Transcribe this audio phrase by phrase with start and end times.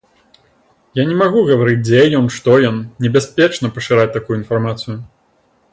[0.99, 4.97] Я не магу гаварыць, дзе ён, што ён, небяспечна пашыраць такую інфармацыю.